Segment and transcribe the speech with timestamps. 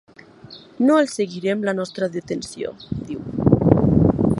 [0.87, 3.25] No els servirem la nostra detenció— diu.